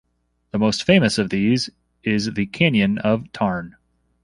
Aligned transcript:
The 0.49 0.57
most 0.57 0.81
famous 0.83 1.19
of 1.19 1.29
these 1.29 1.69
is 2.01 2.33
the 2.33 2.47
canyon 2.47 2.97
of 2.97 3.31
Tarn. 3.33 3.75